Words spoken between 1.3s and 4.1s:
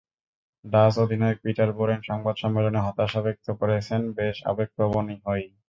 Peter Borren সংবাদ সম্মেলনে হতাশা ব্যক্ত করেছেন